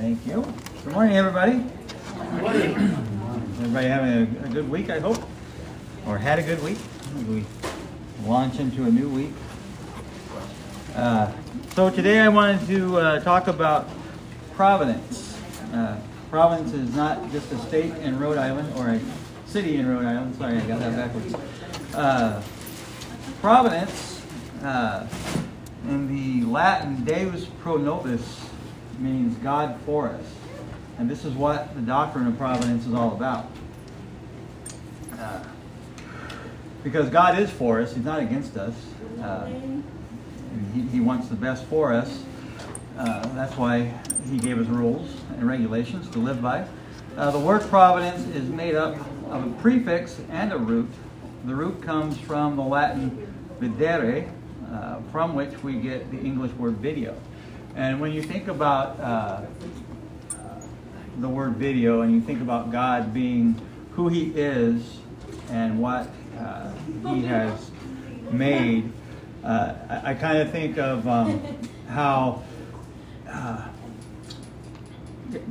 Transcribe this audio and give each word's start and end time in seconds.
Thank 0.00 0.26
you. 0.26 0.40
Good 0.82 0.94
morning, 0.94 1.16
everybody. 1.18 1.58
Good 1.58 2.40
morning. 2.40 2.74
Everybody 3.58 3.86
having 3.86 4.10
a, 4.10 4.46
a 4.46 4.48
good 4.48 4.66
week, 4.70 4.88
I 4.88 4.98
hope, 4.98 5.18
or 6.06 6.16
had 6.16 6.38
a 6.38 6.42
good 6.42 6.64
week. 6.64 6.78
We 7.28 7.44
launch 8.24 8.58
into 8.58 8.84
a 8.84 8.90
new 8.90 9.10
week. 9.10 9.32
Uh, 10.94 11.30
so 11.74 11.90
today 11.90 12.20
I 12.20 12.30
wanted 12.30 12.66
to 12.68 12.96
uh, 12.96 13.20
talk 13.20 13.46
about 13.46 13.90
Providence. 14.54 15.38
Uh, 15.74 16.00
Providence 16.30 16.72
is 16.72 16.94
not 16.96 17.30
just 17.30 17.52
a 17.52 17.58
state 17.58 17.92
in 17.96 18.18
Rhode 18.18 18.38
Island 18.38 18.72
or 18.78 18.88
a 18.88 19.00
city 19.44 19.76
in 19.76 19.86
Rhode 19.86 20.06
Island. 20.06 20.34
Sorry, 20.36 20.56
I 20.56 20.66
got 20.66 20.80
that 20.80 20.96
backwards. 20.96 21.34
Uh, 21.94 22.42
Providence, 23.42 24.22
uh, 24.62 25.06
in 25.86 26.08
the 26.08 26.50
Latin, 26.50 27.04
Deus 27.04 27.48
pro 27.60 27.76
nobis, 27.76 28.49
means 29.00 29.36
God 29.38 29.78
for 29.84 30.08
us. 30.08 30.24
And 30.98 31.10
this 31.10 31.24
is 31.24 31.32
what 31.34 31.74
the 31.74 31.80
doctrine 31.80 32.26
of 32.26 32.36
providence 32.36 32.86
is 32.86 32.92
all 32.92 33.14
about. 33.14 33.50
Uh, 35.18 35.42
because 36.82 37.10
God 37.10 37.38
is 37.38 37.50
for 37.50 37.80
us, 37.80 37.94
He's 37.94 38.04
not 38.04 38.20
against 38.20 38.56
us. 38.56 38.74
Uh, 39.20 39.46
he, 40.74 40.82
he, 40.82 41.00
wants 41.00 41.28
the 41.28 41.34
best 41.34 41.64
for 41.64 41.92
us. 41.92 42.22
Uh, 42.98 43.26
that's 43.34 43.56
why 43.56 43.92
He 44.30 44.38
gave 44.38 44.58
us 44.58 44.66
rules 44.66 45.14
and 45.36 45.46
regulations 45.46 46.08
to 46.10 46.18
live 46.18 46.42
by. 46.42 46.66
Uh, 47.16 47.30
the 47.30 47.38
word 47.38 47.62
providence 47.62 48.26
is 48.34 48.48
made 48.48 48.74
up 48.74 48.96
of 49.30 49.46
a 49.46 49.50
prefix 49.60 50.20
and 50.30 50.52
a 50.52 50.58
root. 50.58 50.88
The 51.44 51.54
root 51.54 51.82
comes 51.82 52.18
from 52.18 52.56
the 52.56 52.62
Latin 52.62 53.26
videre, 53.60 54.30
uh, 54.70 55.00
from 55.12 55.34
which 55.34 55.62
we 55.62 55.74
get 55.74 56.10
the 56.10 56.18
English 56.18 56.52
word 56.52 56.76
video. 56.76 57.16
And 57.74 58.00
when 58.00 58.12
you 58.12 58.22
think 58.22 58.48
about 58.48 58.98
uh, 59.00 59.42
the 61.18 61.28
word 61.28 61.56
video 61.56 62.00
and 62.00 62.12
you 62.12 62.20
think 62.20 62.40
about 62.40 62.70
God 62.70 63.14
being 63.14 63.60
who 63.92 64.08
He 64.08 64.32
is 64.34 64.98
and 65.50 65.80
what 65.80 66.08
uh, 66.38 66.72
He 67.08 67.22
has 67.24 67.70
made, 68.30 68.92
uh, 69.44 69.74
I, 69.88 70.10
I 70.10 70.14
kind 70.14 70.38
of 70.38 70.50
think 70.50 70.78
of 70.78 71.06
um, 71.06 71.58
how 71.88 72.42
uh, 73.28 73.68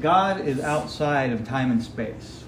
God 0.02 0.42
is 0.42 0.59
outside 0.59 1.31
of 1.31 1.48
time 1.48 1.72
and 1.72 1.81
space. 1.81 2.44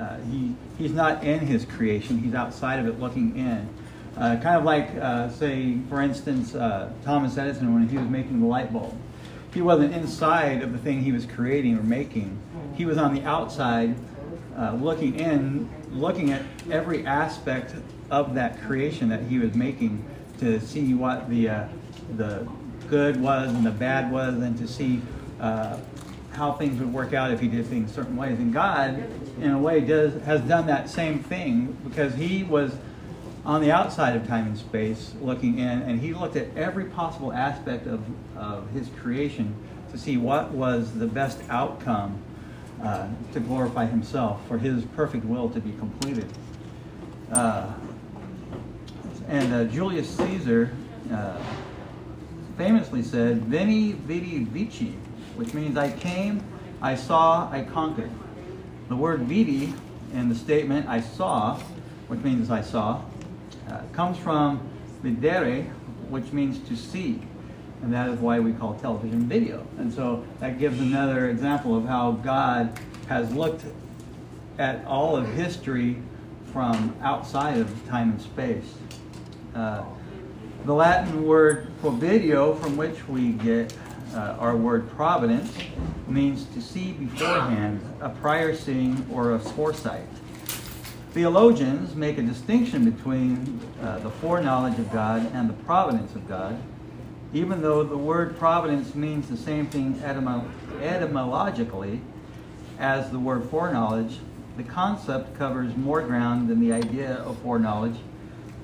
Uh, 0.00 0.18
he, 0.30 0.54
he's 0.78 0.92
not 0.92 1.22
in 1.24 1.40
His 1.40 1.64
creation, 1.64 2.18
He's 2.18 2.34
outside 2.34 2.80
of 2.80 2.86
it 2.86 2.98
looking 2.98 3.36
in. 3.36 3.68
Uh, 4.16 4.36
kind 4.36 4.56
of 4.56 4.64
like, 4.64 4.94
uh, 4.96 5.28
say, 5.28 5.76
for 5.90 6.00
instance, 6.00 6.54
uh, 6.54 6.90
Thomas 7.04 7.36
Edison 7.36 7.74
when 7.74 7.86
he 7.86 7.98
was 7.98 8.08
making 8.08 8.40
the 8.40 8.46
light 8.46 8.72
bulb. 8.72 8.96
He 9.52 9.60
wasn't 9.60 9.94
inside 9.94 10.62
of 10.62 10.72
the 10.72 10.78
thing 10.78 11.02
he 11.02 11.12
was 11.12 11.26
creating 11.26 11.78
or 11.78 11.82
making. 11.82 12.38
He 12.74 12.86
was 12.86 12.96
on 12.96 13.14
the 13.14 13.22
outside, 13.24 13.94
uh, 14.56 14.72
looking 14.74 15.18
in, 15.18 15.68
looking 15.92 16.32
at 16.32 16.42
every 16.70 17.06
aspect 17.06 17.74
of 18.10 18.34
that 18.34 18.60
creation 18.62 19.08
that 19.10 19.22
he 19.22 19.38
was 19.38 19.54
making 19.54 20.04
to 20.38 20.60
see 20.60 20.94
what 20.94 21.28
the 21.28 21.48
uh, 21.48 21.68
the 22.16 22.46
good 22.88 23.20
was 23.20 23.50
and 23.50 23.66
the 23.66 23.70
bad 23.70 24.12
was, 24.12 24.34
and 24.34 24.56
to 24.58 24.68
see 24.68 25.00
uh, 25.40 25.78
how 26.32 26.52
things 26.52 26.78
would 26.78 26.92
work 26.92 27.14
out 27.14 27.30
if 27.30 27.40
he 27.40 27.48
did 27.48 27.66
things 27.66 27.92
certain 27.92 28.16
ways. 28.16 28.38
And 28.38 28.52
God, 28.52 29.02
in 29.40 29.50
a 29.50 29.58
way, 29.58 29.80
does 29.80 30.22
has 30.22 30.40
done 30.42 30.66
that 30.66 30.88
same 30.88 31.22
thing 31.22 31.76
because 31.84 32.14
he 32.14 32.44
was 32.44 32.72
on 33.46 33.60
the 33.60 33.70
outside 33.70 34.16
of 34.16 34.26
time 34.26 34.48
and 34.48 34.58
space 34.58 35.14
looking 35.22 35.60
in, 35.60 35.82
and 35.82 36.00
he 36.00 36.12
looked 36.12 36.34
at 36.34 36.48
every 36.56 36.86
possible 36.86 37.32
aspect 37.32 37.86
of, 37.86 38.04
of 38.36 38.68
his 38.70 38.88
creation 39.00 39.54
to 39.92 39.96
see 39.96 40.16
what 40.16 40.50
was 40.50 40.92
the 40.94 41.06
best 41.06 41.40
outcome 41.48 42.20
uh, 42.82 43.06
to 43.32 43.38
glorify 43.38 43.86
himself, 43.86 44.44
for 44.48 44.58
his 44.58 44.84
perfect 44.96 45.24
will 45.24 45.48
to 45.48 45.60
be 45.60 45.70
completed. 45.78 46.26
Uh, 47.30 47.72
and 49.28 49.54
uh, 49.54 49.64
Julius 49.64 50.10
Caesar 50.16 50.72
uh, 51.12 51.40
famously 52.58 53.02
said, 53.02 53.42
Veni, 53.42 53.92
vidi, 53.92 54.42
vici, 54.42 54.96
which 55.36 55.54
means 55.54 55.76
I 55.76 55.92
came, 55.92 56.42
I 56.82 56.96
saw, 56.96 57.48
I 57.52 57.62
conquered. 57.62 58.10
The 58.88 58.96
word 58.96 59.20
vidi 59.20 59.72
in 60.12 60.28
the 60.28 60.34
statement 60.34 60.88
I 60.88 61.00
saw, 61.00 61.60
which 62.08 62.20
means 62.20 62.50
I 62.50 62.60
saw, 62.60 63.02
uh, 63.70 63.80
comes 63.92 64.18
from 64.18 64.60
videre, 65.02 65.68
which 66.08 66.32
means 66.32 66.58
to 66.68 66.76
see. 66.76 67.20
And 67.82 67.92
that 67.92 68.08
is 68.08 68.18
why 68.18 68.40
we 68.40 68.52
call 68.52 68.74
television 68.74 69.28
video. 69.28 69.66
And 69.78 69.92
so 69.92 70.24
that 70.40 70.58
gives 70.58 70.80
another 70.80 71.28
example 71.28 71.76
of 71.76 71.84
how 71.84 72.12
God 72.12 72.78
has 73.08 73.32
looked 73.32 73.64
at 74.58 74.84
all 74.86 75.16
of 75.16 75.28
history 75.34 75.98
from 76.52 76.96
outside 77.02 77.58
of 77.58 77.86
time 77.86 78.12
and 78.12 78.22
space. 78.22 78.74
Uh, 79.54 79.84
the 80.64 80.72
Latin 80.72 81.26
word 81.26 81.68
for 81.80 81.92
video, 81.92 82.54
from 82.54 82.76
which 82.76 83.06
we 83.08 83.32
get 83.32 83.74
uh, 84.14 84.36
our 84.38 84.56
word 84.56 84.90
providence, 84.90 85.52
means 86.08 86.46
to 86.46 86.62
see 86.62 86.92
beforehand, 86.92 87.80
a 88.00 88.08
prior 88.08 88.54
seeing 88.54 89.06
or 89.12 89.34
a 89.34 89.38
foresight. 89.38 90.06
Theologians 91.16 91.94
make 91.94 92.18
a 92.18 92.22
distinction 92.22 92.90
between 92.90 93.58
uh, 93.80 94.00
the 94.00 94.10
foreknowledge 94.10 94.78
of 94.78 94.92
God 94.92 95.32
and 95.32 95.48
the 95.48 95.54
providence 95.64 96.14
of 96.14 96.28
God, 96.28 96.62
even 97.32 97.62
though 97.62 97.82
the 97.82 97.96
word 97.96 98.38
providence 98.38 98.94
means 98.94 99.26
the 99.26 99.36
same 99.38 99.66
thing 99.66 99.94
etymo- 99.94 100.46
etymologically 100.82 102.02
as 102.78 103.10
the 103.12 103.18
word 103.18 103.48
foreknowledge. 103.48 104.18
The 104.58 104.64
concept 104.64 105.38
covers 105.38 105.74
more 105.74 106.02
ground 106.02 106.50
than 106.50 106.60
the 106.60 106.70
idea 106.74 107.14
of 107.14 107.38
foreknowledge. 107.38 107.96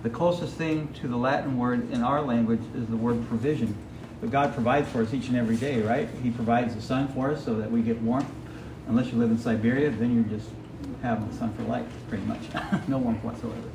The 0.02 0.10
closest 0.10 0.54
thing 0.56 0.92
to 1.00 1.08
the 1.08 1.16
Latin 1.16 1.56
word 1.56 1.90
in 1.90 2.02
our 2.02 2.20
language 2.20 2.60
is 2.74 2.86
the 2.86 2.98
word 2.98 3.26
provision. 3.28 3.74
But 4.20 4.30
God 4.30 4.52
provides 4.52 4.90
for 4.90 5.00
us 5.00 5.14
each 5.14 5.28
and 5.28 5.38
every 5.38 5.56
day, 5.56 5.80
right? 5.80 6.06
He 6.22 6.30
provides 6.30 6.74
the 6.74 6.82
sun 6.82 7.08
for 7.14 7.30
us 7.30 7.42
so 7.42 7.54
that 7.54 7.70
we 7.70 7.80
get 7.80 8.02
warmth. 8.02 8.28
Unless 8.88 9.06
you 9.06 9.16
live 9.16 9.30
in 9.30 9.38
Siberia, 9.38 9.88
then 9.88 10.14
you're 10.14 10.38
just 10.38 10.50
having 11.02 11.28
the 11.28 11.34
sun 11.34 11.52
for 11.54 11.62
life, 11.64 11.86
pretty 12.08 12.24
much. 12.24 12.40
no 12.88 12.98
warmth 12.98 13.22
whatsoever. 13.22 13.68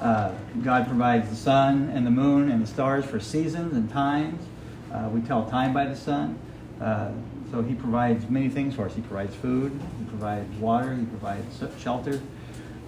Uh, 0.00 0.32
God 0.64 0.88
provides 0.88 1.30
the 1.30 1.36
sun 1.36 1.90
and 1.90 2.04
the 2.04 2.10
moon 2.10 2.50
and 2.50 2.60
the 2.60 2.66
stars 2.66 3.04
for 3.04 3.20
seasons 3.20 3.76
and 3.76 3.88
times. 3.88 4.44
Uh, 4.92 5.08
we 5.08 5.20
tell 5.20 5.48
time 5.48 5.72
by 5.72 5.86
the 5.86 5.94
sun. 5.94 6.38
Uh, 6.80 7.12
so 7.52 7.62
He 7.62 7.74
provides 7.74 8.28
many 8.28 8.48
things 8.48 8.74
for 8.74 8.86
us. 8.86 8.94
He 8.94 9.00
provides 9.02 9.34
food. 9.36 9.80
He 10.00 10.04
provides 10.06 10.52
water. 10.56 10.94
He 10.94 11.04
provides 11.04 11.62
shelter. 11.80 12.20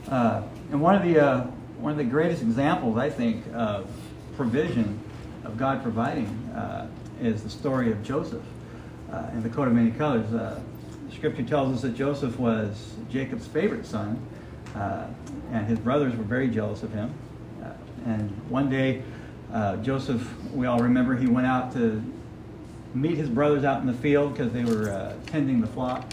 Uh, 0.08 0.42
and 0.72 0.82
one 0.82 0.96
of 0.96 1.02
the 1.02 1.20
uh, 1.20 1.40
one 1.78 1.92
of 1.92 1.98
the 1.98 2.04
greatest 2.04 2.42
examples, 2.42 2.96
I 2.96 3.10
think, 3.10 3.44
of 3.54 3.88
provision 4.36 4.98
of 5.44 5.56
God 5.56 5.82
providing 5.82 6.26
uh, 6.54 6.88
is 7.20 7.42
the 7.42 7.50
story 7.50 7.92
of 7.92 8.02
Joseph 8.02 8.42
in 9.32 9.42
the 9.44 9.48
coat 9.48 9.68
of 9.68 9.74
many 9.74 9.92
colors. 9.92 10.26
Scripture 11.14 11.42
tells 11.42 11.74
us 11.74 11.82
that 11.82 11.94
Joseph 11.94 12.38
was 12.38 12.94
Jacob's 13.10 13.46
favorite 13.46 13.86
son, 13.86 14.20
uh, 14.74 15.06
and 15.52 15.66
his 15.66 15.78
brothers 15.78 16.14
were 16.16 16.24
very 16.24 16.48
jealous 16.48 16.82
of 16.82 16.92
him. 16.92 17.14
Uh, 17.62 17.70
and 18.06 18.30
one 18.50 18.68
day, 18.68 19.02
uh, 19.52 19.76
Joseph, 19.76 20.28
we 20.52 20.66
all 20.66 20.80
remember, 20.80 21.16
he 21.16 21.26
went 21.26 21.46
out 21.46 21.72
to 21.74 22.02
meet 22.94 23.16
his 23.16 23.28
brothers 23.28 23.64
out 23.64 23.80
in 23.80 23.86
the 23.86 23.94
field 23.94 24.32
because 24.32 24.52
they 24.52 24.64
were 24.64 24.90
uh, 24.90 25.14
tending 25.26 25.60
the 25.60 25.66
flock. 25.68 26.12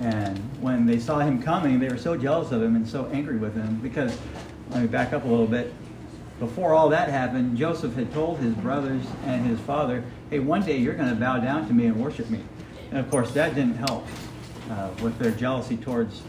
And 0.00 0.38
when 0.60 0.86
they 0.86 0.98
saw 0.98 1.20
him 1.20 1.40
coming, 1.40 1.78
they 1.78 1.88
were 1.88 1.96
so 1.96 2.16
jealous 2.16 2.50
of 2.50 2.62
him 2.62 2.74
and 2.74 2.86
so 2.86 3.06
angry 3.12 3.36
with 3.36 3.54
him 3.54 3.76
because, 3.76 4.18
let 4.70 4.82
me 4.82 4.88
back 4.88 5.12
up 5.12 5.24
a 5.24 5.28
little 5.28 5.46
bit. 5.46 5.72
Before 6.40 6.74
all 6.74 6.88
that 6.88 7.08
happened, 7.08 7.56
Joseph 7.56 7.94
had 7.94 8.12
told 8.12 8.38
his 8.38 8.54
brothers 8.54 9.04
and 9.24 9.46
his 9.46 9.60
father, 9.60 10.02
hey, 10.30 10.40
one 10.40 10.64
day 10.64 10.76
you're 10.76 10.94
going 10.94 11.08
to 11.08 11.14
bow 11.14 11.38
down 11.38 11.68
to 11.68 11.72
me 11.72 11.86
and 11.86 11.96
worship 11.96 12.28
me. 12.28 12.40
And 12.94 13.04
of 13.04 13.10
course, 13.10 13.32
that 13.32 13.56
didn't 13.56 13.74
help 13.74 14.06
uh, 14.70 14.88
with 15.02 15.18
their 15.18 15.32
jealousy 15.32 15.76
towards 15.76 16.22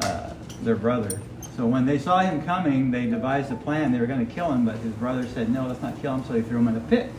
uh, 0.00 0.32
their 0.62 0.76
brother. 0.76 1.20
So 1.56 1.66
when 1.66 1.86
they 1.86 1.98
saw 1.98 2.20
him 2.20 2.44
coming, 2.44 2.92
they 2.92 3.06
devised 3.06 3.50
a 3.50 3.56
plan. 3.56 3.90
They 3.90 3.98
were 3.98 4.06
going 4.06 4.24
to 4.24 4.32
kill 4.32 4.52
him, 4.52 4.64
but 4.64 4.76
his 4.76 4.92
brother 4.92 5.26
said, 5.26 5.50
no, 5.50 5.66
let's 5.66 5.82
not 5.82 6.00
kill 6.00 6.14
him. 6.14 6.24
So 6.24 6.34
they 6.34 6.42
threw 6.42 6.58
him 6.58 6.68
in 6.68 6.76
a 6.76 6.80
pit. 6.82 7.10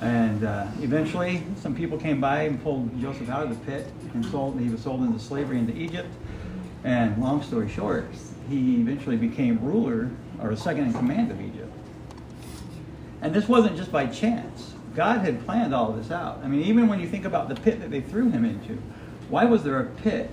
And 0.00 0.44
uh, 0.44 0.66
eventually, 0.80 1.42
some 1.56 1.74
people 1.74 1.98
came 1.98 2.22
by 2.22 2.44
and 2.44 2.62
pulled 2.62 2.98
Joseph 3.02 3.28
out 3.28 3.42
of 3.42 3.50
the 3.50 3.70
pit 3.70 3.86
and 4.14 4.24
sold. 4.24 4.58
He 4.58 4.70
was 4.70 4.80
sold 4.80 5.02
into 5.02 5.18
slavery 5.18 5.58
into 5.58 5.76
Egypt. 5.76 6.08
And 6.84 7.18
long 7.18 7.42
story 7.42 7.68
short, 7.68 8.06
he 8.48 8.76
eventually 8.80 9.18
became 9.18 9.62
ruler 9.62 10.10
or 10.40 10.56
second 10.56 10.84
in 10.84 10.94
command 10.94 11.30
of 11.30 11.38
Egypt. 11.38 11.70
And 13.20 13.34
this 13.34 13.46
wasn't 13.46 13.76
just 13.76 13.92
by 13.92 14.06
chance. 14.06 14.71
God 14.94 15.20
had 15.20 15.44
planned 15.44 15.74
all 15.74 15.92
this 15.92 16.10
out. 16.10 16.40
I 16.44 16.48
mean, 16.48 16.62
even 16.62 16.88
when 16.88 17.00
you 17.00 17.08
think 17.08 17.24
about 17.24 17.48
the 17.48 17.54
pit 17.54 17.80
that 17.80 17.90
they 17.90 18.00
threw 18.00 18.30
him 18.30 18.44
into, 18.44 18.78
why 19.28 19.44
was 19.44 19.62
there 19.62 19.80
a 19.80 19.86
pit 19.86 20.30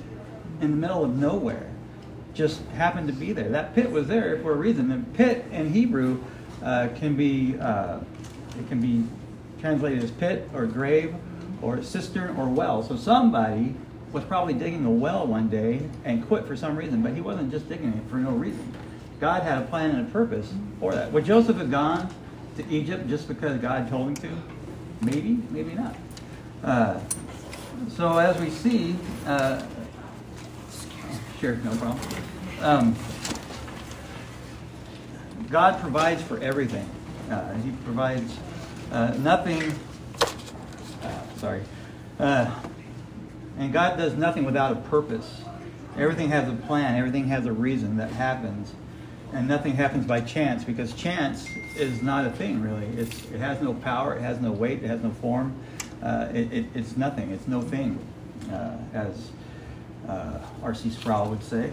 in 0.61 0.71
the 0.71 0.77
middle 0.77 1.03
of 1.03 1.17
nowhere? 1.17 1.69
Just 2.33 2.61
happened 2.67 3.07
to 3.07 3.13
be 3.13 3.31
there. 3.31 3.49
That 3.49 3.73
pit 3.73 3.89
was 3.89 4.07
there 4.07 4.39
for 4.39 4.53
a 4.53 4.55
reason. 4.55 4.89
The 4.89 5.17
pit 5.17 5.45
in 5.51 5.71
Hebrew 5.71 6.21
uh, 6.63 6.89
can 6.95 7.15
be 7.15 7.57
uh, 7.59 7.99
it 8.57 8.67
can 8.67 8.81
be 8.81 9.05
translated 9.61 10.03
as 10.03 10.11
pit 10.11 10.49
or 10.53 10.65
grave, 10.65 11.15
or 11.61 11.81
cistern 11.83 12.35
or 12.37 12.47
well. 12.47 12.83
So 12.83 12.95
somebody 12.95 13.75
was 14.11 14.23
probably 14.23 14.53
digging 14.53 14.85
a 14.85 14.89
well 14.89 15.27
one 15.27 15.49
day 15.49 15.81
and 16.05 16.25
quit 16.27 16.47
for 16.47 16.55
some 16.55 16.75
reason, 16.75 17.01
but 17.01 17.13
he 17.13 17.21
wasn't 17.21 17.51
just 17.51 17.69
digging 17.69 17.93
it 17.93 18.09
for 18.09 18.15
no 18.15 18.31
reason. 18.31 18.73
God 19.19 19.43
had 19.43 19.61
a 19.61 19.65
plan 19.65 19.91
and 19.91 20.07
a 20.07 20.11
purpose 20.11 20.51
for 20.79 20.93
that. 20.93 21.11
Would 21.11 21.25
Joseph 21.25 21.57
have 21.57 21.69
gone 21.69 22.09
to 22.57 22.67
Egypt 22.69 23.07
just 23.07 23.27
because 23.27 23.59
God 23.59 23.89
told 23.89 24.09
him 24.09 24.15
to? 24.15 24.29
Maybe, 25.01 25.39
maybe 25.49 25.73
not. 25.73 25.95
Uh, 26.63 26.99
so 27.89 28.17
as 28.17 28.39
we 28.39 28.49
see, 28.49 28.95
uh, 29.25 29.63
sure, 31.39 31.55
no 31.57 31.75
problem. 31.77 31.99
Um, 32.61 32.95
God 35.49 35.79
provides 35.81 36.21
for 36.21 36.37
everything. 36.39 36.87
Uh, 37.31 37.53
he 37.55 37.71
provides 37.85 38.37
uh, 38.91 39.15
nothing. 39.19 39.73
Uh, 41.01 41.37
sorry. 41.37 41.63
Uh, 42.19 42.53
and 43.57 43.73
God 43.73 43.97
does 43.97 44.15
nothing 44.15 44.45
without 44.45 44.71
a 44.71 44.75
purpose. 44.75 45.41
Everything 45.97 46.29
has 46.29 46.47
a 46.47 46.55
plan. 46.55 46.95
Everything 46.95 47.27
has 47.27 47.45
a 47.45 47.51
reason 47.51 47.97
that 47.97 48.11
happens, 48.11 48.73
and 49.33 49.47
nothing 49.47 49.73
happens 49.73 50.05
by 50.05 50.21
chance 50.21 50.63
because 50.63 50.93
chance 50.93 51.47
is 51.75 52.01
not 52.01 52.25
a 52.25 52.31
thing 52.31 52.61
really. 52.61 52.87
It's, 52.99 53.25
it 53.31 53.39
has 53.39 53.61
no 53.61 53.73
power. 53.73 54.15
It 54.15 54.21
has 54.21 54.39
no 54.39 54.51
weight. 54.51 54.83
It 54.83 54.87
has 54.87 55.01
no 55.01 55.11
form. 55.11 55.55
Uh, 56.01 56.29
it, 56.33 56.51
it, 56.51 56.65
it's 56.73 56.97
nothing. 56.97 57.31
It's 57.31 57.47
no 57.47 57.61
thing, 57.61 57.99
uh, 58.51 58.77
as 58.93 59.31
R.C. 60.61 60.89
Sproul 60.89 61.29
would 61.29 61.43
say. 61.43 61.71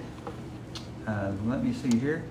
let 1.07 1.63
me 1.63 1.73
see 1.73 1.97
here 1.99 2.25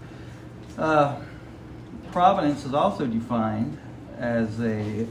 providence 2.15 2.63
is 2.63 2.73
also 2.73 3.05
defined 3.05 3.77
as 4.17 4.61
a, 4.61 5.05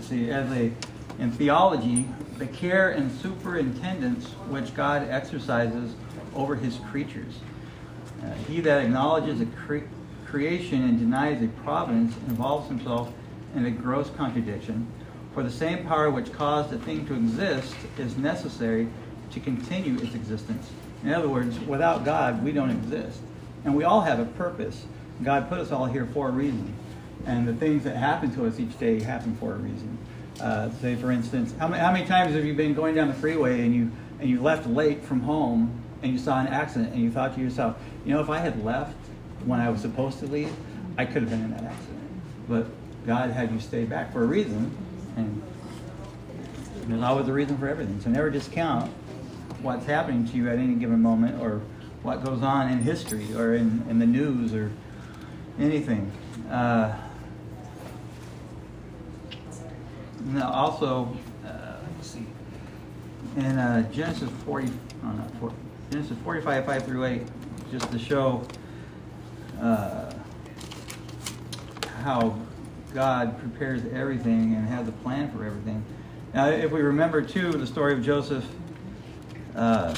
see, 0.00 0.28
as 0.28 0.50
a, 0.50 0.72
in 1.20 1.30
theology, 1.30 2.08
the 2.38 2.46
care 2.48 2.90
and 2.90 3.12
superintendence 3.12 4.26
which 4.50 4.74
God 4.74 5.08
exercises 5.08 5.94
over 6.34 6.56
his 6.56 6.80
creatures. 6.90 7.34
Uh, 8.22 8.32
he 8.48 8.60
that 8.60 8.84
acknowledges 8.84 9.40
a 9.40 9.46
cre- 9.46 9.86
creation 10.26 10.82
and 10.84 10.98
denies 10.98 11.42
a 11.42 11.48
providence 11.62 12.14
involves 12.28 12.68
himself 12.68 13.12
in 13.54 13.66
a 13.66 13.70
gross 13.70 14.10
contradiction. 14.16 14.86
For 15.34 15.42
the 15.42 15.50
same 15.50 15.86
power 15.86 16.10
which 16.10 16.32
caused 16.32 16.72
a 16.72 16.78
thing 16.78 17.06
to 17.06 17.14
exist 17.14 17.74
is 17.98 18.16
necessary 18.16 18.88
to 19.32 19.40
continue 19.40 19.96
its 19.96 20.14
existence. 20.14 20.70
In 21.02 21.12
other 21.12 21.28
words, 21.28 21.58
without 21.60 22.04
God, 22.04 22.44
we 22.44 22.52
don't 22.52 22.70
exist. 22.70 23.20
And 23.64 23.74
we 23.74 23.84
all 23.84 24.02
have 24.02 24.20
a 24.20 24.24
purpose. 24.24 24.84
God 25.22 25.48
put 25.48 25.58
us 25.58 25.72
all 25.72 25.86
here 25.86 26.06
for 26.06 26.28
a 26.28 26.32
reason. 26.32 26.74
And 27.26 27.46
the 27.46 27.54
things 27.54 27.84
that 27.84 27.96
happen 27.96 28.34
to 28.34 28.46
us 28.46 28.58
each 28.60 28.78
day 28.78 29.00
happen 29.00 29.36
for 29.36 29.52
a 29.52 29.56
reason. 29.56 29.98
Uh, 30.40 30.70
say, 30.80 30.96
for 30.96 31.10
instance, 31.10 31.54
how 31.58 31.68
many, 31.68 31.80
how 31.80 31.92
many 31.92 32.06
times 32.06 32.34
have 32.34 32.44
you 32.44 32.54
been 32.54 32.74
going 32.74 32.94
down 32.94 33.08
the 33.08 33.14
freeway 33.14 33.60
and 33.60 33.74
you, 33.74 33.90
and 34.18 34.28
you 34.28 34.40
left 34.40 34.66
late 34.66 35.04
from 35.04 35.20
home 35.20 35.81
and 36.02 36.12
you 36.12 36.18
saw 36.18 36.40
an 36.40 36.48
accident 36.48 36.92
and 36.92 37.02
you 37.02 37.10
thought 37.10 37.34
to 37.34 37.40
yourself, 37.40 37.76
you 38.04 38.12
know, 38.12 38.20
if 38.20 38.28
I 38.28 38.38
had 38.38 38.64
left 38.64 38.96
when 39.44 39.60
I 39.60 39.70
was 39.70 39.80
supposed 39.80 40.18
to 40.20 40.26
leave, 40.26 40.52
I 40.98 41.04
could 41.04 41.22
have 41.22 41.30
been 41.30 41.42
in 41.42 41.50
that 41.52 41.64
accident. 41.64 42.10
But 42.48 42.66
God 43.06 43.30
had 43.30 43.52
you 43.52 43.60
stay 43.60 43.84
back 43.84 44.12
for 44.12 44.22
a 44.22 44.26
reason, 44.26 44.76
and 45.16 45.42
there's 46.86 47.02
always 47.02 47.28
a 47.28 47.32
reason 47.32 47.56
for 47.58 47.68
everything. 47.68 48.00
So 48.00 48.10
never 48.10 48.30
discount 48.30 48.92
what's 49.62 49.86
happening 49.86 50.26
to 50.28 50.36
you 50.36 50.48
at 50.48 50.58
any 50.58 50.74
given 50.74 51.00
moment 51.00 51.40
or 51.40 51.60
what 52.02 52.24
goes 52.24 52.42
on 52.42 52.68
in 52.70 52.78
history 52.78 53.32
or 53.34 53.54
in, 53.54 53.84
in 53.88 53.98
the 53.98 54.06
news 54.06 54.54
or 54.54 54.72
anything. 55.58 56.10
Uh, 56.50 56.96
now 60.26 60.50
also, 60.50 61.16
uh, 61.46 61.76
let's 61.96 62.08
see, 62.08 62.26
in 63.36 63.58
uh, 63.58 63.90
Genesis 63.92 64.30
40, 64.44 64.70
oh 65.04 65.12
no, 65.12 65.24
40, 65.40 65.56
Genesis 65.92 66.16
45, 66.24 66.64
5 66.64 66.84
through 66.86 67.04
8, 67.04 67.22
just 67.70 67.92
to 67.92 67.98
show 67.98 68.42
uh, 69.60 70.10
how 72.02 72.38
God 72.94 73.38
prepares 73.38 73.82
everything 73.92 74.54
and 74.54 74.66
has 74.66 74.88
a 74.88 74.92
plan 74.92 75.30
for 75.30 75.44
everything. 75.44 75.84
Now, 76.32 76.48
if 76.48 76.72
we 76.72 76.80
remember 76.80 77.20
too 77.20 77.52
the 77.52 77.66
story 77.66 77.92
of 77.92 78.02
Joseph, 78.02 78.46
uh, 79.54 79.94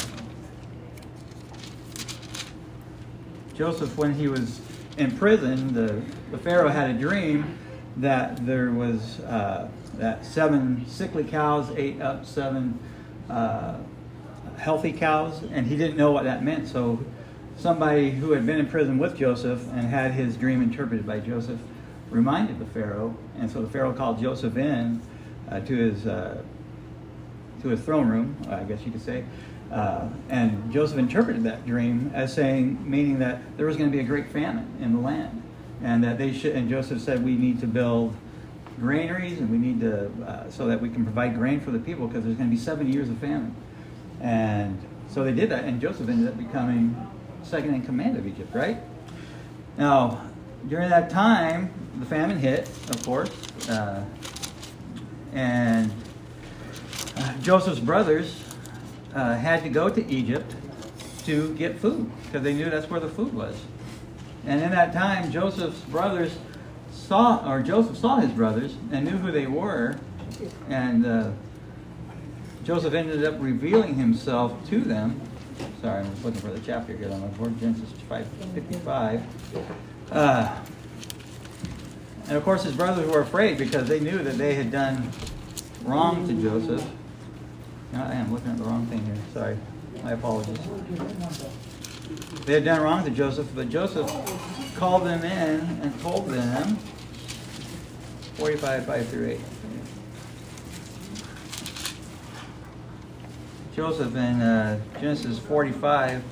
Joseph, 3.55 3.97
when 3.97 4.15
he 4.15 4.27
was 4.27 4.61
in 4.97 5.17
prison, 5.17 5.75
the, 5.75 6.03
the 6.33 6.39
Pharaoh 6.39 6.71
had 6.71 6.91
a 6.91 6.95
dream 6.95 7.57
that 7.99 8.45
there 8.45 8.73
was 8.73 9.21
uh, 9.21 9.69
that 9.99 10.27
seven 10.27 10.89
sickly 10.89 11.23
cows 11.23 11.71
ate 11.77 12.03
up 12.03 12.27
seven 12.27 12.81
uh, 13.31 13.77
healthy 14.57 14.93
cows, 14.93 15.43
and 15.53 15.67
he 15.67 15.77
didn't 15.77 15.97
know 15.97 16.13
what 16.13 16.25
that 16.25 16.43
meant. 16.43 16.69
So 16.69 16.99
somebody 17.57 18.11
who 18.11 18.33
had 18.33 18.47
been 18.47 18.59
in 18.59 18.67
prison 18.67 18.99
with 18.99 19.17
Joseph 19.17 19.63
and 19.73 19.83
had 19.83 20.13
his 20.13 20.37
dream 20.37 20.63
interpreted 20.63 21.07
by 21.07 21.21
Joseph 21.21 21.61
reminded 22.11 22.59
the 22.59 22.67
Pharaoh, 22.67 23.17
and 23.39 23.51
so 23.51 23.63
the 23.63 23.69
Pharaoh 23.69 23.93
called 23.93 24.21
Joseph 24.21 24.57
in 24.57 25.01
uh, 25.51 25.61
to 25.61 25.77
his 25.77 26.07
uh, 26.07 26.43
to 27.63 27.69
his 27.69 27.81
throne 27.81 28.09
room, 28.09 28.37
I 28.51 28.63
guess 28.65 28.85
you 28.85 28.93
could 28.93 29.03
say, 29.03 29.25
uh, 29.73 30.09
and 30.29 30.71
Joseph 30.71 30.99
interpreted 30.99 31.45
that 31.45 31.67
dream 31.67 32.11
as 32.15 32.33
saying, 32.33 32.79
meaning 32.89 33.19
that 33.21 33.41
there 33.57 33.67
was 33.67 33.77
going 33.77 33.91
to 33.91 33.97
be 33.97 34.03
a 34.03 34.07
great 34.07 34.29
famine 34.29 34.69
in 34.81 34.93
the 34.93 35.01
land, 35.01 35.43
and 35.83 36.05
that 36.05 36.19
they 36.19 36.33
should. 36.33 36.55
And 36.55 36.69
Joseph 36.69 37.01
said, 37.01 37.25
we 37.25 37.37
need 37.37 37.59
to 37.61 37.67
build 37.67 38.15
granaries, 38.79 39.39
and 39.39 39.51
we 39.51 39.59
need 39.59 39.81
to 39.81 40.11
uh, 40.27 40.51
so 40.51 40.67
that 40.67 40.81
we 40.81 40.91
can 40.91 41.05
provide 41.05 41.35
grain 41.35 41.61
for 41.61 41.71
the 41.71 41.79
people, 41.79 42.07
because 42.07 42.25
there's 42.25 42.37
going 42.37 42.51
to 42.51 42.55
be 42.55 42.61
seven 42.61 42.93
years 42.93 43.09
of 43.09 43.17
famine. 43.19 43.55
And 44.25 44.81
so 45.11 45.23
they 45.23 45.33
did 45.33 45.51
that, 45.51 45.65
and 45.65 45.83
Joseph 45.83 46.09
ended 46.09 46.29
up 46.29 46.39
becoming 46.39 46.97
second 47.43 47.75
in 47.75 47.83
command 47.83 48.17
of 48.17 48.27
Egypt. 48.27 48.55
Right 48.55 48.79
now, 49.77 50.23
during 50.67 50.89
that 50.89 51.11
time, 51.11 51.71
the 52.01 52.07
famine 52.07 52.39
hit, 52.39 52.67
of 52.89 53.05
course, 53.05 53.31
uh, 53.69 54.03
and 55.35 55.93
uh, 57.19 57.37
Joseph's 57.43 57.81
brothers 57.81 58.43
uh, 59.15 59.37
had 59.37 59.63
to 59.63 59.69
go 59.69 59.91
to 59.91 60.05
Egypt 60.11 60.57
to 61.27 61.55
get 61.57 61.79
food 61.79 62.11
because 62.25 62.43
they 62.43 62.55
knew 62.55 62.71
that's 62.71 62.89
where 62.89 63.01
the 63.01 63.11
food 63.11 63.35
was. 63.35 63.61
And 64.47 64.63
in 64.63 64.71
that 64.71 64.95
time, 64.95 65.31
Joseph's 65.31 65.81
brothers 65.83 66.35
saw, 66.91 67.47
or 67.47 67.63
Joseph 67.63 67.99
saw 67.99 68.21
his 68.21 68.31
brothers 68.31 68.75
and 68.91 69.05
knew 69.05 69.19
who 69.19 69.31
they 69.31 69.47
were, 69.47 69.99
and 70.71 71.05
uh, 71.05 71.31
Joseph 72.65 72.95
ended 72.95 73.25
up 73.25 73.37
revealing 73.41 73.95
himself 73.95 74.55
to 74.71 74.81
them. 74.81 75.21
Sorry, 75.83 76.01
I'm 76.01 76.23
looking 76.23 76.41
for 76.41 76.49
the 76.49 76.61
chapter 76.61 76.97
here. 76.97 77.11
On 77.11 77.59
Genesis 77.61 77.91
5:55. 78.09 79.23
Uh, 80.11 80.57
and 82.27 82.37
of 82.37 82.43
course, 82.43 82.65
his 82.65 82.75
brothers 82.75 83.07
were 83.11 83.21
afraid 83.21 83.59
because 83.59 83.87
they 83.87 84.01
knew 84.01 84.19
that 84.19 84.39
they 84.39 84.55
had 84.55 84.73
done 84.73 85.11
wrong 85.85 86.27
to 86.27 86.35
Joseph. 86.35 86.85
I 87.93 88.15
am 88.15 88.33
looking 88.33 88.51
at 88.51 88.59
the 88.59 88.65
wrong 88.65 88.87
thing 88.87 89.05
here. 89.05 89.17
Sorry. 89.33 89.59
My 90.03 90.13
apologies. 90.13 90.59
They 92.47 92.55
had 92.55 92.65
done 92.65 92.81
wrong 92.83 93.05
to 93.05 93.11
Joseph, 93.11 93.49
but 93.55 93.69
Joseph 93.69 94.11
called 94.77 95.05
them 95.05 95.23
in 95.23 95.61
and 95.83 96.01
told 96.01 96.29
them 96.29 96.77
45, 98.37 98.87
5 98.87 99.09
through 99.09 99.27
8. 99.29 99.41
Joseph 103.75 104.15
in 104.15 104.41
uh, 104.41 104.81
Genesis 105.01 105.37
45 105.41 106.23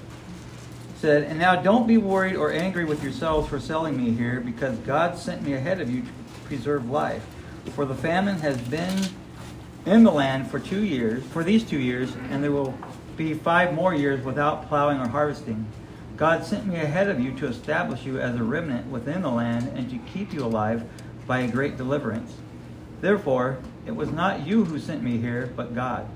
said, 0.98 1.24
And 1.24 1.40
now 1.40 1.60
don't 1.60 1.88
be 1.88 1.96
worried 1.96 2.36
or 2.36 2.52
angry 2.52 2.84
with 2.84 3.02
yourselves 3.02 3.48
for 3.48 3.58
selling 3.58 3.96
me 3.96 4.12
here, 4.12 4.40
because 4.40 4.78
God 4.78 5.18
sent 5.18 5.42
me 5.42 5.54
ahead 5.54 5.80
of 5.80 5.90
you 5.90 6.02
to 6.02 6.08
preserve 6.44 6.88
life. 6.88 7.26
For 7.74 7.84
the 7.84 7.96
famine 7.96 8.38
has 8.38 8.56
been 8.58 9.06
in 9.86 10.04
the 10.04 10.12
land 10.12 10.52
for 10.52 10.60
two 10.60 10.84
years, 10.84 11.24
for 11.24 11.42
these 11.42 11.64
two 11.64 11.80
years, 11.80 12.14
and 12.30 12.44
there 12.44 12.52
will 12.52 12.78
be 13.16 13.34
five 13.34 13.74
more 13.74 13.92
years 13.92 14.24
without 14.24 14.68
plowing 14.68 15.00
or 15.00 15.08
harvesting. 15.08 15.66
God 16.16 16.44
sent 16.44 16.66
me 16.66 16.76
ahead 16.76 17.08
of 17.08 17.18
you 17.18 17.32
to 17.38 17.48
establish 17.48 18.04
you 18.04 18.20
as 18.20 18.36
a 18.36 18.44
remnant 18.44 18.86
within 18.86 19.22
the 19.22 19.30
land 19.30 19.76
and 19.76 19.90
to 19.90 19.98
keep 20.12 20.32
you 20.32 20.44
alive 20.44 20.84
by 21.26 21.40
a 21.40 21.48
great 21.48 21.76
deliverance. 21.76 22.36
Therefore, 23.00 23.58
it 23.84 23.96
was 23.96 24.12
not 24.12 24.46
you 24.46 24.64
who 24.64 24.78
sent 24.78 25.02
me 25.02 25.18
here, 25.18 25.52
but 25.56 25.74
God. 25.74 26.08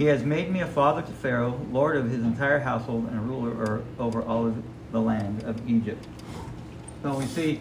He 0.00 0.06
has 0.06 0.24
made 0.24 0.50
me 0.50 0.60
a 0.60 0.66
father 0.66 1.02
to 1.02 1.12
Pharaoh, 1.12 1.60
lord 1.70 1.94
of 1.94 2.10
his 2.10 2.24
entire 2.24 2.58
household, 2.58 3.08
and 3.08 3.18
a 3.18 3.20
ruler 3.20 3.82
over 3.98 4.22
all 4.22 4.46
of 4.46 4.56
the 4.92 4.98
land 4.98 5.42
of 5.42 5.68
Egypt. 5.68 6.02
So 7.02 7.18
we 7.18 7.26
see 7.26 7.60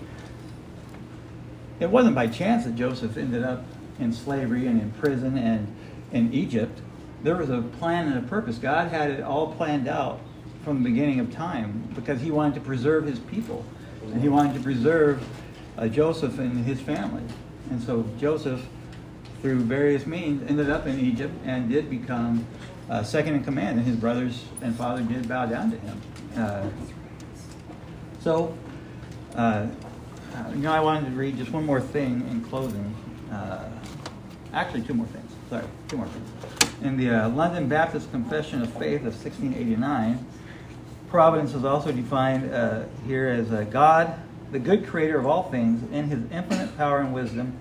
it 1.81 1.89
wasn't 1.89 2.15
by 2.15 2.27
chance 2.27 2.63
that 2.63 2.77
Joseph 2.77 3.17
ended 3.17 3.43
up 3.43 3.65
in 3.99 4.13
slavery 4.13 4.67
and 4.67 4.81
in 4.81 4.89
prison 4.91 5.37
and 5.37 5.67
in 6.13 6.31
Egypt, 6.31 6.79
there 7.23 7.35
was 7.35 7.49
a 7.49 7.61
plan 7.61 8.07
and 8.07 8.25
a 8.25 8.29
purpose. 8.29 8.57
God 8.57 8.87
had 8.87 9.11
it 9.11 9.21
all 9.21 9.53
planned 9.55 9.89
out 9.89 10.21
from 10.63 10.81
the 10.81 10.89
beginning 10.89 11.19
of 11.19 11.33
time 11.33 11.89
because 11.93 12.21
he 12.21 12.31
wanted 12.31 12.55
to 12.55 12.61
preserve 12.61 13.05
his 13.05 13.19
people 13.19 13.65
and 14.13 14.21
he 14.21 14.29
wanted 14.29 14.53
to 14.53 14.61
preserve 14.61 15.21
uh, 15.77 15.89
Joseph 15.89 16.39
and 16.39 16.63
his 16.63 16.79
family. 16.79 17.23
And 17.69 17.83
so 17.83 18.05
Joseph 18.17 18.65
through 19.41 19.59
various 19.61 20.05
means, 20.05 20.49
ended 20.49 20.69
up 20.69 20.85
in 20.85 20.99
Egypt 20.99 21.33
and 21.45 21.69
did 21.69 21.89
become 21.89 22.45
uh, 22.89 23.03
second 23.03 23.35
in 23.35 23.43
command, 23.43 23.77
and 23.77 23.87
his 23.87 23.95
brothers 23.95 24.45
and 24.61 24.75
father 24.75 25.01
did 25.03 25.27
bow 25.27 25.45
down 25.45 25.71
to 25.71 25.77
him. 25.77 26.01
Uh, 26.35 26.69
so, 28.21 28.57
uh, 29.35 29.67
you 30.51 30.57
know, 30.57 30.73
I 30.73 30.79
wanted 30.79 31.09
to 31.09 31.15
read 31.15 31.37
just 31.37 31.51
one 31.51 31.65
more 31.65 31.79
thing 31.79 32.27
in 32.29 32.41
closing. 32.41 32.95
Uh, 33.31 33.69
actually, 34.53 34.81
two 34.81 34.93
more 34.93 35.05
things. 35.07 35.31
Sorry, 35.49 35.65
two 35.87 35.97
more 35.97 36.07
things. 36.07 36.29
In 36.81 36.97
the 36.97 37.09
uh, 37.09 37.29
London 37.29 37.67
Baptist 37.67 38.11
Confession 38.11 38.61
of 38.61 38.69
Faith 38.73 39.01
of 39.01 39.13
1689, 39.13 40.25
providence 41.09 41.53
is 41.53 41.63
also 41.63 41.91
defined 41.91 42.53
uh, 42.53 42.83
here 43.05 43.27
as 43.27 43.47
God, 43.69 44.19
the 44.51 44.59
good 44.59 44.87
creator 44.87 45.17
of 45.17 45.25
all 45.25 45.43
things, 45.43 45.81
in 45.91 46.05
his 46.05 46.19
infinite 46.31 46.75
power 46.77 46.99
and 46.99 47.13
wisdom, 47.13 47.59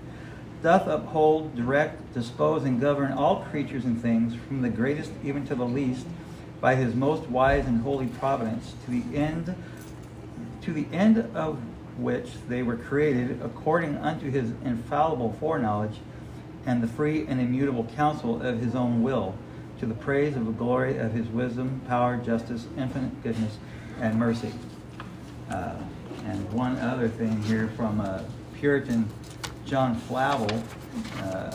doth 0.61 0.87
uphold, 0.87 1.55
direct, 1.55 2.13
dispose, 2.13 2.63
and 2.63 2.81
govern 2.81 3.11
all 3.11 3.43
creatures 3.45 3.85
and 3.85 4.01
things, 4.01 4.35
from 4.47 4.61
the 4.61 4.69
greatest 4.69 5.11
even 5.23 5.45
to 5.47 5.55
the 5.55 5.65
least, 5.65 6.05
by 6.59 6.75
his 6.75 6.93
most 6.93 7.29
wise 7.29 7.65
and 7.65 7.81
holy 7.81 8.07
providence, 8.07 8.73
to 8.85 8.91
the 8.91 9.17
end 9.17 9.55
to 10.61 10.73
the 10.73 10.85
end 10.91 11.17
of 11.35 11.57
which 11.97 12.31
they 12.47 12.61
were 12.61 12.75
created 12.75 13.41
according 13.41 13.97
unto 13.97 14.29
his 14.29 14.51
infallible 14.63 15.35
foreknowledge 15.39 15.95
and 16.65 16.83
the 16.83 16.87
free 16.87 17.25
and 17.27 17.39
immutable 17.39 17.85
counsel 17.95 18.41
of 18.41 18.59
his 18.59 18.75
own 18.75 19.01
will, 19.01 19.35
to 19.79 19.85
the 19.85 19.93
praise 19.93 20.35
of 20.35 20.45
the 20.45 20.51
glory 20.51 20.97
of 20.97 21.13
his 21.13 21.27
wisdom, 21.27 21.81
power, 21.87 22.17
justice, 22.17 22.67
infinite 22.77 23.23
goodness, 23.23 23.57
and 24.01 24.19
mercy. 24.19 24.51
Uh, 25.49 25.75
and 26.25 26.51
one 26.53 26.77
other 26.79 27.07
thing 27.07 27.41
here 27.43 27.69
from 27.75 27.99
a 28.01 28.25
Puritan 28.53 29.09
John 29.69 29.95
Flavel, 29.95 30.63
uh, 31.21 31.51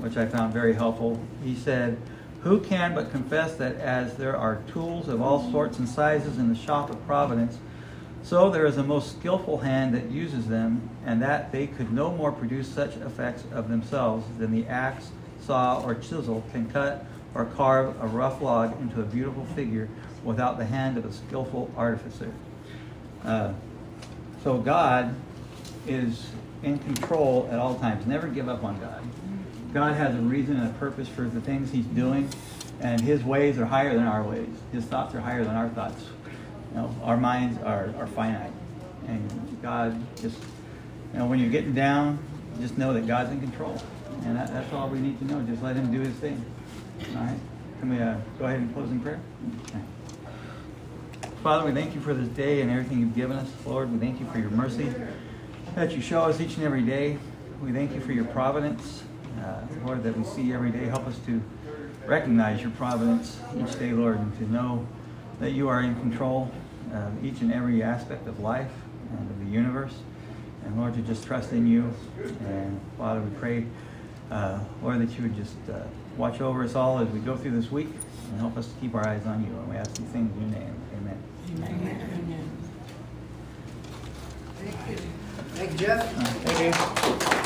which 0.00 0.16
I 0.16 0.26
found 0.26 0.52
very 0.52 0.74
helpful. 0.74 1.20
He 1.42 1.56
said, 1.56 1.98
Who 2.42 2.60
can 2.60 2.94
but 2.94 3.10
confess 3.10 3.56
that 3.56 3.74
as 3.76 4.14
there 4.14 4.36
are 4.36 4.62
tools 4.68 5.08
of 5.08 5.20
all 5.20 5.50
sorts 5.50 5.80
and 5.80 5.88
sizes 5.88 6.38
in 6.38 6.48
the 6.48 6.54
shop 6.54 6.90
of 6.90 7.04
Providence, 7.04 7.58
so 8.22 8.48
there 8.48 8.64
is 8.64 8.76
a 8.76 8.84
most 8.84 9.18
skillful 9.18 9.58
hand 9.58 9.92
that 9.94 10.08
uses 10.10 10.46
them, 10.46 10.88
and 11.04 11.20
that 11.20 11.50
they 11.50 11.66
could 11.66 11.92
no 11.92 12.12
more 12.12 12.30
produce 12.30 12.68
such 12.68 12.96
effects 12.98 13.42
of 13.52 13.68
themselves 13.68 14.24
than 14.38 14.52
the 14.52 14.66
axe, 14.68 15.10
saw, 15.40 15.82
or 15.82 15.96
chisel 15.96 16.44
can 16.52 16.70
cut 16.70 17.04
or 17.34 17.46
carve 17.46 18.00
a 18.00 18.06
rough 18.06 18.40
log 18.40 18.80
into 18.80 19.00
a 19.00 19.04
beautiful 19.04 19.44
figure 19.46 19.88
without 20.22 20.58
the 20.58 20.64
hand 20.64 20.96
of 20.96 21.04
a 21.04 21.12
skillful 21.12 21.70
artificer. 21.76 22.32
Uh, 23.24 23.52
so 24.44 24.58
God 24.58 25.14
is 25.86 26.26
in 26.64 26.78
control 26.78 27.48
at 27.50 27.58
all 27.58 27.76
times. 27.76 28.06
Never 28.06 28.28
give 28.28 28.48
up 28.48 28.64
on 28.64 28.80
God. 28.80 29.02
God 29.72 29.94
has 29.94 30.14
a 30.14 30.18
reason 30.18 30.56
and 30.56 30.70
a 30.70 30.78
purpose 30.78 31.08
for 31.08 31.22
the 31.22 31.40
things 31.40 31.70
He's 31.70 31.84
doing, 31.86 32.28
and 32.80 33.00
His 33.00 33.22
ways 33.22 33.58
are 33.58 33.66
higher 33.66 33.94
than 33.94 34.06
our 34.06 34.22
ways. 34.22 34.48
His 34.72 34.84
thoughts 34.84 35.14
are 35.14 35.20
higher 35.20 35.44
than 35.44 35.54
our 35.54 35.68
thoughts. 35.68 36.04
You 36.70 36.78
know, 36.78 36.96
our 37.02 37.16
minds 37.16 37.60
are, 37.62 37.92
are 37.98 38.06
finite, 38.06 38.52
and 39.06 39.58
God 39.62 40.00
just, 40.16 40.38
you 41.12 41.18
know, 41.18 41.26
when 41.26 41.38
you're 41.38 41.50
getting 41.50 41.74
down, 41.74 42.18
just 42.60 42.78
know 42.78 42.92
that 42.94 43.06
God's 43.06 43.30
in 43.30 43.40
control, 43.40 43.80
and 44.24 44.36
that, 44.36 44.48
that's 44.48 44.72
all 44.72 44.88
we 44.88 45.00
need 45.00 45.18
to 45.18 45.24
know. 45.24 45.42
Just 45.42 45.62
let 45.62 45.76
Him 45.76 45.92
do 45.92 46.00
His 46.00 46.14
thing. 46.16 46.44
All 47.16 47.22
right. 47.22 47.38
Can 47.80 47.90
we 47.90 47.98
uh, 48.00 48.16
go 48.38 48.46
ahead 48.46 48.60
and 48.60 48.72
close 48.72 48.90
in 48.90 49.00
prayer? 49.00 49.20
Okay. 49.68 49.80
Father, 51.42 51.66
we 51.66 51.72
thank 51.72 51.94
you 51.94 52.00
for 52.00 52.14
this 52.14 52.28
day 52.28 52.62
and 52.62 52.70
everything 52.70 53.00
you've 53.00 53.14
given 53.14 53.36
us. 53.36 53.48
Lord, 53.66 53.92
we 53.92 53.98
thank 53.98 54.18
you 54.20 54.26
for 54.26 54.38
your 54.38 54.50
mercy 54.50 54.88
that 55.74 55.92
you 55.92 56.00
show 56.00 56.22
us 56.22 56.40
each 56.40 56.56
and 56.56 56.64
every 56.64 56.82
day. 56.82 57.18
We 57.60 57.72
thank 57.72 57.94
you 57.94 58.00
for 58.00 58.12
your 58.12 58.26
providence, 58.26 59.02
uh, 59.42 59.62
Lord, 59.84 60.02
that 60.04 60.16
we 60.16 60.24
see 60.24 60.52
every 60.52 60.70
day. 60.70 60.84
Help 60.84 61.06
us 61.06 61.18
to 61.26 61.42
recognize 62.06 62.60
your 62.62 62.70
providence 62.72 63.40
each 63.56 63.78
day, 63.78 63.90
Lord, 63.92 64.18
and 64.18 64.36
to 64.38 64.52
know 64.52 64.86
that 65.40 65.50
you 65.50 65.68
are 65.68 65.80
in 65.80 65.94
control 65.96 66.50
of 66.92 67.24
each 67.24 67.40
and 67.40 67.52
every 67.52 67.82
aspect 67.82 68.28
of 68.28 68.38
life 68.40 68.70
and 69.18 69.30
of 69.30 69.44
the 69.44 69.50
universe. 69.50 69.94
And 70.64 70.78
Lord, 70.78 70.94
to 70.94 71.00
just 71.02 71.26
trust 71.26 71.52
in 71.52 71.66
you. 71.66 71.92
And 72.46 72.80
Father, 72.96 73.20
we 73.20 73.30
pray, 73.38 73.66
uh, 74.30 74.60
Lord, 74.82 75.00
that 75.00 75.16
you 75.16 75.24
would 75.24 75.36
just 75.36 75.56
uh, 75.68 75.80
watch 76.16 76.40
over 76.40 76.62
us 76.62 76.74
all 76.74 77.00
as 77.00 77.08
we 77.08 77.18
go 77.20 77.36
through 77.36 77.60
this 77.60 77.70
week 77.70 77.88
and 78.30 78.40
help 78.40 78.56
us 78.56 78.68
to 78.68 78.74
keep 78.80 78.94
our 78.94 79.06
eyes 79.06 79.26
on 79.26 79.44
you. 79.44 79.50
And 79.50 79.68
we 79.68 79.76
ask 79.76 79.92
these 79.94 80.06
things 80.08 80.34
in 80.36 80.52
your 80.52 80.60
name. 80.60 80.74
Amen. 80.98 81.22
Amen. 81.50 82.10
Amen. 82.14 82.50
Thank 84.56 85.00
you. 85.00 85.23
Thank 85.54 85.80
you, 85.80 85.86
Jeff. 85.86 86.12
Thank 86.42 87.38
you. 87.38 87.43